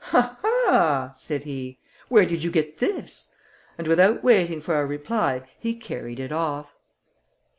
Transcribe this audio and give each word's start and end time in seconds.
"Ah! 0.11 0.39
ah!" 0.43 1.11
said 1.13 1.43
he, 1.43 1.77
"where 2.09 2.25
did 2.25 2.43
you 2.43 2.49
get 2.49 2.79
this?" 2.79 3.31
and 3.77 3.85
without 3.87 4.23
waiting 4.23 4.59
for 4.59 4.81
a 4.81 4.83
reply 4.83 5.47
he 5.59 5.75
carried 5.75 6.19
it 6.19 6.31
off. 6.31 6.75